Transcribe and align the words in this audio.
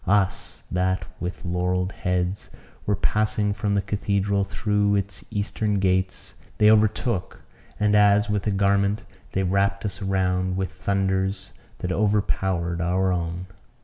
Us, 0.07 0.63
that, 0.71 1.05
with 1.19 1.45
laurelled 1.45 1.91
heads, 1.91 2.49
were 2.87 2.95
passing 2.95 3.53
from 3.53 3.75
the 3.75 3.83
cathedral 3.83 4.43
through 4.43 4.95
its 4.95 5.23
eastern 5.29 5.77
gates, 5.79 6.33
they 6.57 6.71
overtook, 6.71 7.41
and, 7.79 7.93
as 7.95 8.27
with 8.27 8.47
a 8.47 8.49
garment, 8.49 9.03
they 9.33 9.43
wrapped 9.43 9.85
us 9.85 10.01
round 10.01 10.57
with 10.57 10.71
thunders 10.71 11.53
that 11.77 11.91
overpowered 11.91 12.81
our 12.81 13.11
own. 13.13 13.45